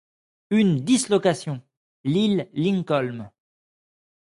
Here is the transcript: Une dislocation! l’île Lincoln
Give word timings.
Une 0.49 0.83
dislocation! 0.83 1.61
l’île 2.05 2.49
Lincoln 2.55 3.29